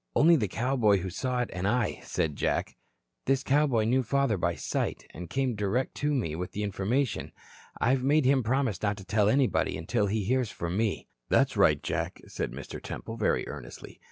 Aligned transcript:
"Only 0.15 0.35
the 0.35 0.47
cowboy 0.47 0.97
who 0.97 1.11
saw 1.11 1.41
it 1.41 1.51
and 1.53 1.67
I," 1.67 1.99
said 2.01 2.35
Jack. 2.35 2.75
"This 3.25 3.43
cowboy 3.43 3.83
knew 3.83 4.01
father 4.01 4.35
by 4.35 4.55
sight, 4.55 5.05
and 5.11 5.29
came 5.29 5.53
direct 5.53 5.93
to 5.97 6.11
me 6.11 6.35
with 6.35 6.53
the 6.53 6.63
information. 6.63 7.31
I've 7.79 8.01
made 8.03 8.25
him 8.25 8.41
promise 8.41 8.81
not 8.81 8.97
to 8.97 9.05
tell 9.05 9.29
anybody 9.29 9.77
until 9.77 10.07
he 10.07 10.23
hears 10.23 10.49
from 10.49 10.75
me." 10.75 11.07
"That's 11.29 11.55
right, 11.55 11.83
Jack," 11.83 12.19
said 12.25 12.51
Mr. 12.51 12.81
Temple, 12.81 13.15
very 13.17 13.47
earnestly. 13.47 13.99